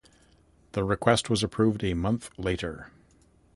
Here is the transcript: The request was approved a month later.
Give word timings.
The 0.71 0.83
request 0.83 1.29
was 1.29 1.43
approved 1.43 1.83
a 1.83 1.93
month 1.93 2.31
later. 2.35 2.91